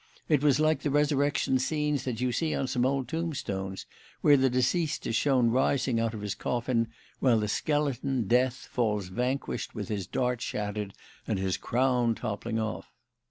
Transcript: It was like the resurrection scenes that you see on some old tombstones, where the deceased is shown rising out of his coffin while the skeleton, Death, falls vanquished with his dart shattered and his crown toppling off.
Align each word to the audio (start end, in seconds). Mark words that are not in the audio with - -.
It 0.27 0.41
was 0.41 0.59
like 0.59 0.81
the 0.81 0.89
resurrection 0.89 1.59
scenes 1.59 2.05
that 2.05 2.19
you 2.19 2.31
see 2.31 2.55
on 2.55 2.65
some 2.65 2.87
old 2.87 3.07
tombstones, 3.07 3.85
where 4.21 4.35
the 4.35 4.49
deceased 4.49 5.05
is 5.05 5.15
shown 5.15 5.51
rising 5.51 5.99
out 5.99 6.15
of 6.15 6.21
his 6.21 6.33
coffin 6.33 6.87
while 7.19 7.37
the 7.37 7.47
skeleton, 7.47 8.23
Death, 8.27 8.67
falls 8.71 9.09
vanquished 9.09 9.75
with 9.75 9.89
his 9.89 10.07
dart 10.07 10.41
shattered 10.41 10.95
and 11.27 11.37
his 11.37 11.55
crown 11.55 12.15
toppling 12.15 12.57
off. 12.59 12.91